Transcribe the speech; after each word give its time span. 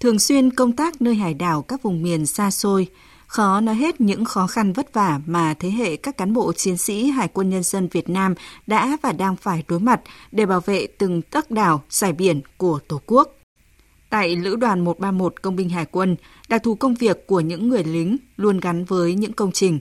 Thường 0.00 0.18
xuyên 0.18 0.50
công 0.50 0.72
tác 0.72 1.02
nơi 1.02 1.14
hải 1.14 1.34
đảo 1.34 1.62
các 1.62 1.82
vùng 1.82 2.02
miền 2.02 2.26
xa 2.26 2.50
xôi, 2.50 2.86
khó 3.26 3.60
nói 3.60 3.74
hết 3.74 4.00
những 4.00 4.24
khó 4.24 4.46
khăn 4.46 4.72
vất 4.72 4.94
vả 4.94 5.20
mà 5.26 5.54
thế 5.54 5.70
hệ 5.70 5.96
các 5.96 6.16
cán 6.16 6.32
bộ 6.32 6.52
chiến 6.52 6.76
sĩ 6.76 7.10
Hải 7.10 7.28
quân 7.28 7.50
Nhân 7.50 7.62
dân 7.62 7.88
Việt 7.88 8.08
Nam 8.08 8.34
đã 8.66 8.96
và 9.02 9.12
đang 9.12 9.36
phải 9.36 9.64
đối 9.68 9.80
mặt 9.80 10.00
để 10.32 10.46
bảo 10.46 10.60
vệ 10.60 10.86
từng 10.86 11.22
tấc 11.22 11.50
đảo, 11.50 11.82
giải 11.90 12.12
biển 12.12 12.40
của 12.56 12.78
Tổ 12.88 13.00
quốc. 13.06 13.36
Tại 14.10 14.36
Lữ 14.36 14.56
đoàn 14.56 14.84
131 14.84 15.42
Công 15.42 15.56
binh 15.56 15.68
Hải 15.68 15.84
quân, 15.84 16.16
đặc 16.48 16.62
thù 16.62 16.74
công 16.74 16.94
việc 16.94 17.26
của 17.26 17.40
những 17.40 17.68
người 17.68 17.84
lính 17.84 18.16
luôn 18.36 18.60
gắn 18.60 18.84
với 18.84 19.14
những 19.14 19.32
công 19.32 19.52
trình. 19.52 19.78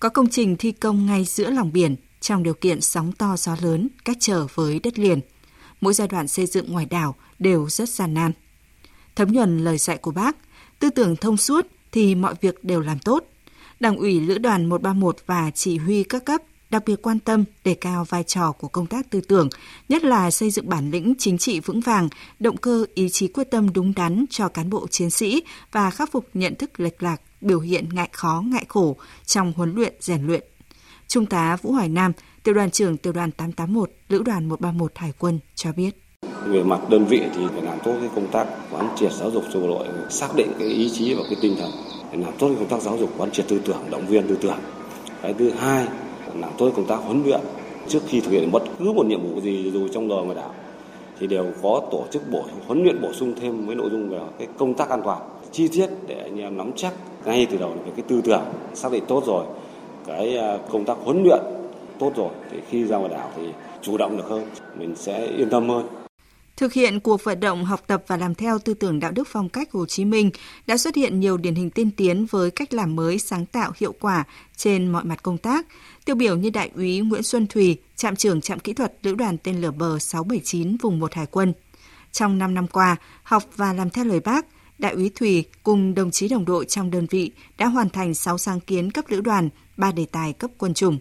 Có 0.00 0.08
công 0.08 0.28
trình 0.28 0.56
thi 0.56 0.72
công 0.72 1.06
ngay 1.06 1.24
giữa 1.24 1.50
lòng 1.50 1.72
biển, 1.72 1.96
trong 2.20 2.42
điều 2.42 2.54
kiện 2.54 2.80
sóng 2.80 3.12
to 3.12 3.36
gió 3.36 3.56
lớn, 3.62 3.88
cách 4.04 4.16
trở 4.20 4.46
với 4.54 4.80
đất 4.82 4.98
liền. 4.98 5.20
Mỗi 5.80 5.94
giai 5.94 6.08
đoạn 6.08 6.28
xây 6.28 6.46
dựng 6.46 6.72
ngoài 6.72 6.86
đảo 6.86 7.14
đều 7.38 7.68
rất 7.68 7.88
gian 7.88 8.14
nan. 8.14 8.32
Thấm 9.20 9.32
nhuần 9.32 9.64
lời 9.64 9.78
dạy 9.78 9.96
của 9.98 10.10
bác, 10.10 10.36
tư 10.78 10.90
tưởng 10.90 11.16
thông 11.16 11.36
suốt 11.36 11.66
thì 11.92 12.14
mọi 12.14 12.34
việc 12.40 12.64
đều 12.64 12.80
làm 12.80 12.98
tốt. 12.98 13.24
Đảng 13.80 13.96
ủy 13.96 14.20
Lữ 14.20 14.38
đoàn 14.38 14.66
131 14.66 15.16
và 15.26 15.50
chỉ 15.54 15.78
huy 15.78 16.02
các 16.02 16.24
cấp 16.24 16.42
đặc 16.70 16.82
biệt 16.86 17.02
quan 17.02 17.18
tâm 17.18 17.44
đề 17.64 17.74
cao 17.74 18.04
vai 18.04 18.22
trò 18.22 18.52
của 18.52 18.68
công 18.68 18.86
tác 18.86 19.10
tư 19.10 19.20
tưởng, 19.20 19.48
nhất 19.88 20.04
là 20.04 20.30
xây 20.30 20.50
dựng 20.50 20.68
bản 20.68 20.90
lĩnh 20.90 21.14
chính 21.18 21.38
trị 21.38 21.60
vững 21.60 21.80
vàng, 21.80 22.08
động 22.38 22.56
cơ 22.56 22.86
ý 22.94 23.08
chí 23.08 23.28
quyết 23.28 23.50
tâm 23.50 23.72
đúng 23.72 23.92
đắn 23.96 24.24
cho 24.30 24.48
cán 24.48 24.70
bộ 24.70 24.86
chiến 24.90 25.10
sĩ 25.10 25.42
và 25.72 25.90
khắc 25.90 26.12
phục 26.12 26.28
nhận 26.34 26.54
thức 26.54 26.80
lệch 26.80 27.02
lạc, 27.02 27.20
biểu 27.40 27.60
hiện 27.60 27.88
ngại 27.92 28.08
khó 28.12 28.42
ngại 28.46 28.64
khổ 28.68 28.96
trong 29.26 29.52
huấn 29.56 29.74
luyện 29.74 29.94
rèn 30.00 30.26
luyện. 30.26 30.44
Trung 31.08 31.26
tá 31.26 31.56
Vũ 31.62 31.72
Hoài 31.72 31.88
Nam, 31.88 32.12
tiểu 32.42 32.54
đoàn 32.54 32.70
trưởng 32.70 32.96
tiểu 32.96 33.12
đoàn 33.12 33.30
881, 33.30 33.90
lữ 34.08 34.22
đoàn 34.22 34.48
131 34.48 34.92
Hải 34.94 35.12
quân 35.18 35.38
cho 35.54 35.72
biết. 35.72 36.09
Về 36.46 36.62
mặt 36.62 36.80
đơn 36.88 37.04
vị 37.04 37.22
thì 37.34 37.42
phải 37.52 37.62
làm 37.62 37.78
tốt 37.84 37.94
cái 38.00 38.10
công 38.14 38.26
tác 38.26 38.46
quán 38.70 38.88
triệt 38.96 39.12
giáo 39.12 39.30
dục 39.30 39.44
cho 39.52 39.60
bộ 39.60 39.68
đội, 39.68 39.86
xác 40.08 40.28
định 40.36 40.52
cái 40.58 40.68
ý 40.68 40.90
chí 40.90 41.14
và 41.14 41.22
cái 41.30 41.36
tinh 41.40 41.56
thần 41.60 41.70
để 42.12 42.18
làm 42.18 42.32
tốt 42.38 42.50
công 42.58 42.68
tác 42.68 42.80
giáo 42.80 42.98
dục 42.98 43.10
quán 43.18 43.30
triệt 43.30 43.48
tư 43.48 43.60
tưởng, 43.64 43.80
động 43.90 44.06
viên 44.06 44.28
tư 44.28 44.38
tưởng. 44.40 44.58
Cái 45.22 45.34
thứ 45.38 45.50
hai 45.50 45.86
làm 46.40 46.50
tốt 46.58 46.72
công 46.76 46.86
tác 46.86 46.96
huấn 46.96 47.22
luyện 47.24 47.40
trước 47.88 48.02
khi 48.08 48.20
thực 48.20 48.30
hiện 48.30 48.50
bất 48.52 48.62
cứ 48.78 48.92
một 48.92 49.06
nhiệm 49.06 49.22
vụ 49.22 49.40
gì 49.40 49.70
dù 49.74 49.88
trong 49.88 50.08
đời 50.08 50.22
ngoài 50.22 50.36
đảo 50.36 50.50
thì 51.18 51.26
đều 51.26 51.46
có 51.62 51.82
tổ 51.90 52.04
chức 52.10 52.22
bổ 52.30 52.44
huấn 52.66 52.82
luyện 52.82 53.02
bổ 53.02 53.12
sung 53.12 53.34
thêm 53.40 53.66
với 53.66 53.76
nội 53.76 53.90
dung 53.90 54.08
về 54.08 54.18
cái 54.38 54.48
công 54.58 54.74
tác 54.74 54.88
an 54.88 55.02
toàn 55.04 55.22
chi 55.52 55.68
tiết 55.68 55.86
để 56.06 56.20
anh 56.22 56.40
em 56.40 56.56
nắm 56.56 56.72
chắc 56.76 56.92
ngay 57.24 57.46
từ 57.50 57.56
đầu 57.56 57.70
về 57.84 57.92
cái 57.96 58.04
tư 58.08 58.20
tưởng 58.24 58.42
xác 58.74 58.92
định 58.92 59.04
tốt 59.08 59.22
rồi 59.26 59.44
cái 60.06 60.36
à, 60.36 60.58
công 60.70 60.84
tác 60.84 60.96
huấn 61.04 61.22
luyện 61.22 61.40
tốt 61.98 62.12
rồi 62.16 62.30
thì 62.50 62.58
khi 62.68 62.84
ra 62.84 62.96
ngoài 62.96 63.10
đảo 63.10 63.30
thì 63.36 63.42
chủ 63.82 63.96
động 63.96 64.16
được 64.16 64.28
hơn 64.28 64.42
mình 64.78 64.94
sẽ 64.96 65.26
yên 65.26 65.50
tâm 65.50 65.68
hơn 65.68 65.86
Thực 66.60 66.72
hiện 66.72 67.00
cuộc 67.00 67.24
vận 67.24 67.40
động 67.40 67.64
học 67.64 67.84
tập 67.86 68.04
và 68.06 68.16
làm 68.16 68.34
theo 68.34 68.58
tư 68.58 68.74
tưởng 68.74 69.00
đạo 69.00 69.12
đức 69.12 69.28
phong 69.30 69.48
cách 69.48 69.72
Hồ 69.72 69.86
Chí 69.86 70.04
Minh 70.04 70.30
đã 70.66 70.76
xuất 70.76 70.96
hiện 70.96 71.20
nhiều 71.20 71.36
điển 71.36 71.54
hình 71.54 71.70
tiên 71.70 71.90
tiến 71.90 72.26
với 72.30 72.50
cách 72.50 72.74
làm 72.74 72.96
mới 72.96 73.18
sáng 73.18 73.46
tạo 73.46 73.72
hiệu 73.76 73.94
quả 74.00 74.24
trên 74.56 74.92
mọi 74.92 75.04
mặt 75.04 75.22
công 75.22 75.38
tác. 75.38 75.66
Tiêu 76.04 76.16
biểu 76.16 76.36
như 76.36 76.50
Đại 76.50 76.70
úy 76.76 77.00
Nguyễn 77.00 77.22
Xuân 77.22 77.46
Thùy, 77.46 77.76
trạm 77.96 78.16
trưởng 78.16 78.40
trạm 78.40 78.58
kỹ 78.58 78.72
thuật 78.72 78.92
lữ 79.02 79.14
đoàn 79.14 79.36
tên 79.38 79.60
lửa 79.60 79.70
bờ 79.70 79.98
679 79.98 80.76
vùng 80.76 81.00
1 81.00 81.14
Hải 81.14 81.26
quân. 81.26 81.52
Trong 82.12 82.38
5 82.38 82.54
năm 82.54 82.66
qua, 82.66 82.96
học 83.22 83.42
và 83.56 83.72
làm 83.72 83.90
theo 83.90 84.04
lời 84.04 84.20
bác, 84.20 84.46
Đại 84.78 84.92
úy 84.92 85.10
Thùy 85.14 85.44
cùng 85.62 85.94
đồng 85.94 86.10
chí 86.10 86.28
đồng 86.28 86.44
đội 86.44 86.64
trong 86.64 86.90
đơn 86.90 87.06
vị 87.10 87.32
đã 87.58 87.66
hoàn 87.66 87.90
thành 87.90 88.14
6 88.14 88.38
sáng 88.38 88.60
kiến 88.60 88.90
cấp 88.90 89.04
lữ 89.08 89.20
đoàn, 89.20 89.48
3 89.76 89.92
đề 89.92 90.06
tài 90.12 90.32
cấp 90.32 90.50
quân 90.58 90.74
chủng. 90.74 90.98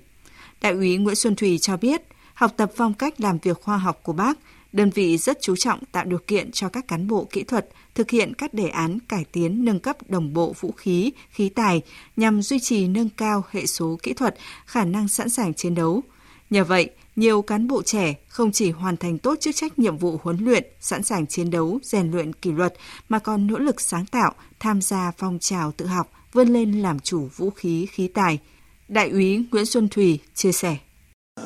Đại 0.62 0.72
úy 0.72 0.98
Nguyễn 0.98 1.16
Xuân 1.16 1.36
Thùy 1.36 1.58
cho 1.58 1.78
biết, 1.78 2.02
học 2.34 2.54
tập 2.58 2.72
phong 2.76 2.94
cách 2.94 3.22
làm 3.22 3.38
việc 3.38 3.62
khoa 3.62 3.78
học 3.78 4.00
của 4.04 4.14
bác 4.14 4.38
Đơn 4.74 4.90
vị 4.90 5.18
rất 5.18 5.42
chú 5.42 5.56
trọng 5.56 5.80
tạo 5.92 6.06
điều 6.06 6.20
kiện 6.28 6.52
cho 6.52 6.70
các 6.70 6.88
cán 6.88 7.08
bộ 7.08 7.28
kỹ 7.32 7.44
thuật 7.44 7.70
thực 7.96 8.10
hiện 8.10 8.34
các 8.34 8.54
đề 8.54 8.68
án 8.68 9.00
cải 9.00 9.26
tiến 9.32 9.66
nâng 9.66 9.80
cấp 9.80 9.98
đồng 10.10 10.34
bộ 10.34 10.56
vũ 10.60 10.72
khí, 10.72 11.12
khí 11.30 11.50
tài 11.50 11.82
nhằm 12.18 12.42
duy 12.42 12.60
trì 12.60 12.88
nâng 12.88 13.10
cao 13.10 13.44
hệ 13.52 13.66
số 13.66 14.00
kỹ 14.04 14.14
thuật, 14.14 14.36
khả 14.66 14.86
năng 14.86 15.08
sẵn 15.08 15.30
sàng 15.30 15.54
chiến 15.54 15.76
đấu. 15.76 16.04
Nhờ 16.50 16.64
vậy, 16.64 16.90
nhiều 17.16 17.42
cán 17.42 17.68
bộ 17.68 17.82
trẻ 17.82 18.16
không 18.28 18.52
chỉ 18.52 18.72
hoàn 18.72 18.98
thành 18.98 19.18
tốt 19.18 19.38
chức 19.42 19.56
trách 19.56 19.80
nhiệm 19.80 19.98
vụ 19.98 20.20
huấn 20.24 20.38
luyện, 20.38 20.64
sẵn 20.80 21.04
sàng 21.04 21.28
chiến 21.28 21.50
đấu, 21.50 21.80
rèn 21.84 22.12
luyện 22.12 22.34
kỷ 22.34 22.52
luật, 22.52 22.74
mà 23.10 23.20
còn 23.20 23.48
nỗ 23.48 23.58
lực 23.58 23.82
sáng 23.82 24.06
tạo, 24.06 24.34
tham 24.60 24.82
gia 24.82 25.12
phong 25.18 25.40
trào 25.40 25.72
tự 25.72 25.86
học, 25.86 26.12
vươn 26.34 26.48
lên 26.48 26.82
làm 26.82 27.00
chủ 27.00 27.30
vũ 27.36 27.50
khí 27.50 27.86
khí 27.86 28.08
tài. 28.08 28.40
Đại 28.88 29.10
úy 29.10 29.46
Nguyễn 29.52 29.66
Xuân 29.66 29.90
Thùy 29.90 30.20
chia 30.36 30.52
sẻ. 30.52 30.78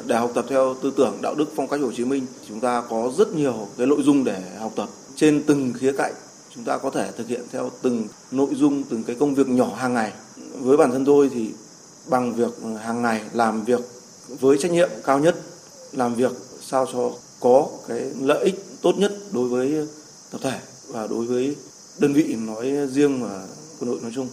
Để 0.05 0.15
học 0.15 0.31
tập 0.35 0.45
theo 0.49 0.75
tư 0.81 0.93
tưởng 0.97 1.17
đạo 1.21 1.35
đức 1.35 1.45
phong 1.55 1.67
cách 1.67 1.79
Hồ 1.81 1.91
Chí 1.91 2.05
Minh, 2.05 2.25
chúng 2.47 2.59
ta 2.59 2.83
có 2.89 3.11
rất 3.17 3.35
nhiều 3.35 3.67
cái 3.77 3.87
nội 3.87 4.03
dung 4.03 4.23
để 4.23 4.41
học 4.59 4.71
tập 4.75 4.89
trên 5.15 5.43
từng 5.47 5.73
khía 5.73 5.91
cạnh. 5.97 6.13
Chúng 6.55 6.63
ta 6.63 6.77
có 6.77 6.89
thể 6.89 7.11
thực 7.17 7.27
hiện 7.27 7.41
theo 7.51 7.71
từng 7.81 8.07
nội 8.31 8.49
dung, 8.55 8.83
từng 8.83 9.03
cái 9.03 9.15
công 9.19 9.35
việc 9.35 9.49
nhỏ 9.49 9.75
hàng 9.75 9.93
ngày. 9.93 10.11
Với 10.59 10.77
bản 10.77 10.91
thân 10.91 11.05
tôi 11.05 11.29
thì 11.33 11.49
bằng 12.09 12.33
việc 12.33 12.51
hàng 12.83 13.01
ngày 13.01 13.21
làm 13.33 13.63
việc 13.63 13.81
với 14.39 14.57
trách 14.57 14.71
nhiệm 14.71 14.89
cao 15.03 15.19
nhất, 15.19 15.35
làm 15.91 16.15
việc 16.15 16.31
sao 16.61 16.85
cho 16.93 17.11
có 17.39 17.67
cái 17.87 18.01
lợi 18.21 18.43
ích 18.43 18.55
tốt 18.81 18.93
nhất 18.97 19.13
đối 19.31 19.49
với 19.49 19.87
tập 20.31 20.41
thể 20.43 20.59
và 20.87 21.07
đối 21.07 21.25
với 21.25 21.55
đơn 21.99 22.13
vị 22.13 22.35
nói 22.35 22.71
riêng 22.87 23.23
và 23.23 23.47
quân 23.79 23.91
đội 23.91 23.99
nói 24.01 24.11
chung. 24.15 24.27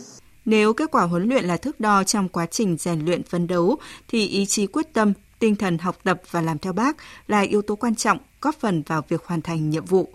Nếu 0.45 0.73
kết 0.73 0.91
quả 0.91 1.03
huấn 1.03 1.29
luyện 1.29 1.45
là 1.45 1.57
thước 1.57 1.81
đo 1.81 2.05
trong 2.05 2.29
quá 2.29 2.47
trình 2.47 2.77
rèn 2.81 3.05
luyện 3.05 3.23
phấn 3.23 3.47
đấu 3.47 3.77
thì 4.09 4.27
ý 4.27 4.47
chí 4.47 4.67
quyết 4.67 4.93
tâm, 4.93 5.13
tinh 5.41 5.57
thần 5.57 5.79
học 5.79 5.99
tập 6.03 6.23
và 6.31 6.41
làm 6.41 6.59
theo 6.59 6.73
bác 6.73 6.97
là 7.29 7.41
yếu 7.41 7.63
tố 7.63 7.77
quan 7.77 7.95
trọng 7.95 8.19
góp 8.41 8.55
phần 8.61 8.83
vào 8.87 9.03
việc 9.09 9.27
hoàn 9.27 9.43
thành 9.43 9.71
nhiệm 9.71 9.85
vụ. 9.85 10.09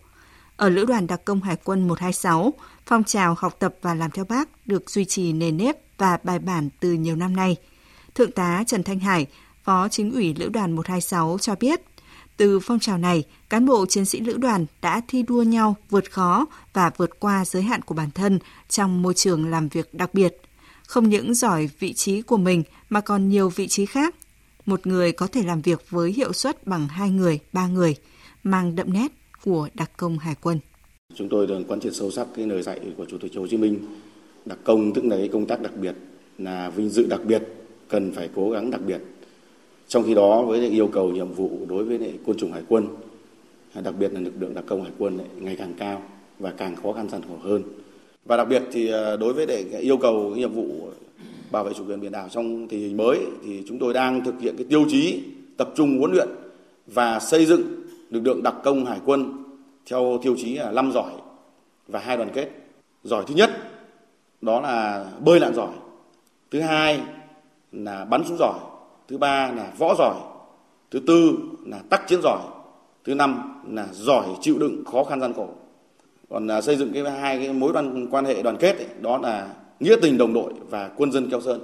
Ở 0.57 0.69
Lữ 0.69 0.85
đoàn 0.85 1.07
Đặc 1.07 1.21
công 1.25 1.41
Hải 1.41 1.55
quân 1.63 1.87
126, 1.87 2.53
phong 2.85 3.03
trào 3.03 3.35
học 3.37 3.55
tập 3.59 3.75
và 3.81 3.93
làm 3.93 4.11
theo 4.11 4.25
bác 4.25 4.67
được 4.67 4.89
duy 4.89 5.05
trì 5.05 5.33
nền 5.33 5.57
nếp 5.57 5.75
và 5.97 6.17
bài 6.23 6.39
bản 6.39 6.69
từ 6.79 6.93
nhiều 6.93 7.15
năm 7.15 7.35
nay. 7.35 7.55
Thượng 8.15 8.31
tá 8.31 8.63
Trần 8.67 8.83
Thanh 8.83 8.99
Hải, 8.99 9.25
Phó 9.63 9.87
Chính 9.89 10.11
ủy 10.11 10.33
Lữ 10.33 10.49
đoàn 10.49 10.71
126 10.71 11.37
cho 11.41 11.55
biết, 11.55 11.81
từ 12.37 12.59
phong 12.59 12.79
trào 12.79 12.97
này, 12.97 13.23
cán 13.49 13.65
bộ 13.65 13.85
chiến 13.85 14.05
sĩ 14.05 14.19
lữ 14.19 14.37
đoàn 14.37 14.65
đã 14.81 15.01
thi 15.07 15.23
đua 15.23 15.43
nhau 15.43 15.75
vượt 15.89 16.11
khó 16.11 16.45
và 16.73 16.91
vượt 16.97 17.19
qua 17.19 17.45
giới 17.45 17.63
hạn 17.63 17.81
của 17.81 17.95
bản 17.95 18.11
thân 18.11 18.39
trong 18.69 19.01
môi 19.01 19.13
trường 19.13 19.49
làm 19.49 19.67
việc 19.67 19.93
đặc 19.93 20.13
biệt. 20.13 20.37
Không 20.87 21.09
những 21.09 21.33
giỏi 21.33 21.69
vị 21.79 21.93
trí 21.93 22.21
của 22.21 22.37
mình 22.37 22.63
mà 22.89 23.01
còn 23.01 23.29
nhiều 23.29 23.49
vị 23.49 23.67
trí 23.67 23.85
khác 23.85 24.15
một 24.65 24.87
người 24.87 25.11
có 25.11 25.27
thể 25.27 25.43
làm 25.43 25.61
việc 25.61 25.89
với 25.89 26.11
hiệu 26.11 26.33
suất 26.33 26.67
bằng 26.67 26.87
hai 26.87 27.09
người, 27.09 27.39
ba 27.53 27.67
người, 27.67 27.95
mang 28.43 28.75
đậm 28.75 28.93
nét 28.93 29.07
của 29.43 29.69
đặc 29.73 29.91
công 29.97 30.17
hải 30.17 30.35
quân. 30.41 30.59
Chúng 31.15 31.29
tôi 31.29 31.47
đang 31.47 31.63
quán 31.63 31.79
triệt 31.79 31.95
sâu 31.95 32.11
sắc 32.11 32.27
cái 32.35 32.45
lời 32.47 32.61
dạy 32.61 32.79
của 32.97 33.05
Chủ 33.05 33.17
tịch 33.17 33.31
Hồ 33.35 33.47
Chí 33.47 33.57
Minh. 33.57 33.79
Đặc 34.45 34.57
công 34.63 34.93
tức 34.93 35.05
là 35.05 35.17
cái 35.17 35.27
công 35.27 35.45
tác 35.45 35.61
đặc 35.61 35.71
biệt, 35.81 35.95
là 36.37 36.69
vinh 36.69 36.89
dự 36.89 37.07
đặc 37.09 37.21
biệt, 37.25 37.43
cần 37.89 38.11
phải 38.11 38.29
cố 38.35 38.49
gắng 38.49 38.71
đặc 38.71 38.81
biệt. 38.87 39.01
Trong 39.87 40.03
khi 40.03 40.13
đó 40.13 40.43
với 40.43 40.69
yêu 40.69 40.87
cầu 40.87 41.09
nhiệm 41.11 41.33
vụ 41.33 41.65
đối 41.69 41.83
với 41.83 42.13
quân 42.25 42.37
chủng 42.37 42.51
hải 42.51 42.63
quân, 42.67 42.87
đặc 43.83 43.93
biệt 43.99 44.13
là 44.13 44.19
lực 44.19 44.33
lượng 44.39 44.53
đặc 44.53 44.63
công 44.67 44.83
hải 44.83 44.91
quân 44.97 45.19
ngày 45.39 45.55
càng 45.55 45.73
cao 45.77 46.01
và 46.39 46.51
càng 46.51 46.75
khó 46.75 46.93
khăn 46.93 47.09
gian 47.09 47.21
khổ 47.27 47.37
hơn. 47.41 47.63
Và 48.25 48.37
đặc 48.37 48.47
biệt 48.49 48.63
thì 48.71 48.91
à, 48.91 49.15
đối 49.15 49.33
với 49.33 49.45
yêu 49.79 49.97
cầu 49.97 50.35
nhiệm 50.35 50.53
vụ 50.53 50.89
bảo 51.51 51.63
vệ 51.63 51.73
chủ 51.73 51.85
quyền 51.87 52.01
biển 52.01 52.11
đảo 52.11 52.29
trong 52.29 52.67
tình 52.67 52.79
hình 52.79 52.97
mới 52.97 53.19
thì 53.45 53.63
chúng 53.67 53.79
tôi 53.79 53.93
đang 53.93 54.23
thực 54.23 54.39
hiện 54.39 54.55
cái 54.57 54.65
tiêu 54.69 54.85
chí 54.89 55.23
tập 55.57 55.69
trung 55.75 55.99
huấn 55.99 56.11
luyện 56.11 56.27
và 56.87 57.19
xây 57.19 57.45
dựng 57.45 57.61
lực 58.09 58.21
lượng 58.25 58.43
đặc 58.43 58.55
công 58.63 58.85
hải 58.85 58.99
quân 59.05 59.43
theo 59.85 60.19
tiêu 60.23 60.35
chí 60.37 60.55
là 60.55 60.71
năm 60.71 60.91
giỏi 60.91 61.11
và 61.87 61.99
hai 61.99 62.17
đoàn 62.17 62.29
kết. 62.33 62.49
Giỏi 63.03 63.23
thứ 63.27 63.35
nhất 63.35 63.51
đó 64.41 64.61
là 64.61 65.05
bơi 65.19 65.39
lặn 65.39 65.53
giỏi. 65.53 65.73
Thứ 66.51 66.61
hai 66.61 67.01
là 67.71 68.05
bắn 68.05 68.23
súng 68.27 68.37
giỏi. 68.39 68.59
Thứ 69.07 69.17
ba 69.17 69.51
là 69.51 69.71
võ 69.77 69.95
giỏi. 69.97 70.15
Thứ 70.91 70.99
tư 71.07 71.37
là 71.65 71.79
tác 71.89 72.07
chiến 72.07 72.19
giỏi. 72.23 72.39
Thứ 73.03 73.15
năm 73.15 73.61
là 73.71 73.87
giỏi 73.91 74.25
chịu 74.41 74.57
đựng 74.59 74.83
khó 74.85 75.03
khăn 75.03 75.21
gian 75.21 75.33
khổ. 75.33 75.49
Còn 76.29 76.47
à, 76.47 76.61
xây 76.61 76.75
dựng 76.75 76.93
cái 76.93 77.11
hai 77.11 77.37
cái 77.37 77.53
mối 77.53 77.73
đoàn 77.73 78.07
quan 78.11 78.25
hệ 78.25 78.41
đoàn 78.41 78.57
kết 78.57 78.77
ấy, 78.77 78.87
đó 79.01 79.17
là 79.17 79.53
nghĩa 79.79 79.95
tình 80.01 80.17
đồng 80.17 80.33
đội 80.33 80.53
và 80.69 80.91
quân 80.97 81.11
dân 81.11 81.29
Keo 81.29 81.41
Sơn. 81.41 81.61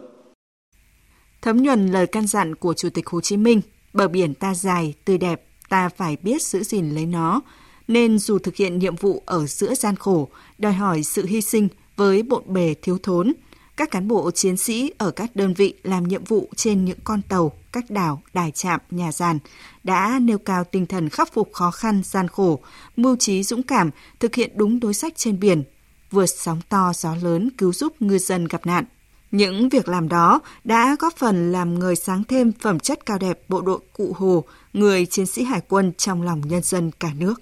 Thấm 1.41 1.63
nhuần 1.63 1.87
lời 1.87 2.07
căn 2.07 2.27
dặn 2.27 2.55
của 2.55 2.73
Chủ 2.73 2.89
tịch 2.89 3.07
Hồ 3.07 3.21
Chí 3.21 3.37
Minh, 3.37 3.61
bờ 3.93 4.07
biển 4.07 4.33
ta 4.33 4.53
dài, 4.53 4.93
tươi 5.05 5.17
đẹp, 5.17 5.43
ta 5.69 5.89
phải 5.89 6.17
biết 6.21 6.41
giữ 6.41 6.63
gìn 6.63 6.89
lấy 6.89 7.05
nó, 7.05 7.41
nên 7.87 8.19
dù 8.19 8.39
thực 8.39 8.55
hiện 8.55 8.79
nhiệm 8.79 8.95
vụ 8.95 9.23
ở 9.25 9.45
giữa 9.45 9.73
gian 9.73 9.95
khổ, 9.95 10.27
đòi 10.57 10.73
hỏi 10.73 11.03
sự 11.03 11.25
hy 11.25 11.41
sinh 11.41 11.67
với 11.95 12.23
bộn 12.23 12.43
bề 12.47 12.75
thiếu 12.81 12.97
thốn, 13.03 13.33
các 13.77 13.91
cán 13.91 14.07
bộ 14.07 14.31
chiến 14.31 14.57
sĩ 14.57 14.91
ở 14.97 15.11
các 15.11 15.35
đơn 15.35 15.53
vị 15.53 15.73
làm 15.83 16.07
nhiệm 16.07 16.23
vụ 16.23 16.49
trên 16.55 16.85
những 16.85 16.97
con 17.03 17.21
tàu, 17.21 17.51
các 17.71 17.89
đảo, 17.89 18.21
đài 18.33 18.51
trạm, 18.51 18.79
nhà 18.91 19.11
giàn 19.11 19.39
đã 19.83 20.19
nêu 20.21 20.37
cao 20.37 20.63
tinh 20.63 20.85
thần 20.85 21.09
khắc 21.09 21.33
phục 21.33 21.53
khó 21.53 21.71
khăn, 21.71 22.01
gian 22.05 22.27
khổ, 22.27 22.59
mưu 22.95 23.15
trí 23.15 23.43
dũng 23.43 23.63
cảm, 23.63 23.89
thực 24.19 24.35
hiện 24.35 24.51
đúng 24.55 24.79
đối 24.79 24.93
sách 24.93 25.13
trên 25.15 25.39
biển, 25.39 25.63
vượt 26.11 26.25
sóng 26.25 26.61
to 26.69 26.91
gió 26.95 27.15
lớn 27.21 27.49
cứu 27.57 27.73
giúp 27.73 27.93
ngư 27.99 28.17
dân 28.17 28.45
gặp 28.45 28.65
nạn. 28.65 28.85
Những 29.31 29.69
việc 29.69 29.87
làm 29.87 30.09
đó 30.09 30.39
đã 30.63 30.95
góp 30.99 31.13
phần 31.17 31.51
làm 31.51 31.79
người 31.79 31.95
sáng 31.95 32.23
thêm 32.23 32.51
phẩm 32.51 32.79
chất 32.79 33.05
cao 33.05 33.17
đẹp 33.17 33.39
bộ 33.47 33.61
đội 33.61 33.79
cụ 33.93 34.13
Hồ, 34.17 34.43
người 34.73 35.05
chiến 35.05 35.25
sĩ 35.25 35.43
hải 35.43 35.61
quân 35.67 35.93
trong 35.97 36.21
lòng 36.21 36.41
nhân 36.47 36.61
dân 36.63 36.91
cả 36.99 37.09
nước. 37.17 37.33